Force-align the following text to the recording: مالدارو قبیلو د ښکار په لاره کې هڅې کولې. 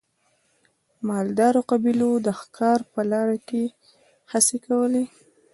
مالدارو 1.07 1.61
قبیلو 1.71 2.09
د 2.25 2.27
ښکار 2.39 2.79
په 2.93 3.01
لاره 3.11 3.37
کې 3.47 3.63
هڅې 4.31 4.57
کولې. 4.65 5.03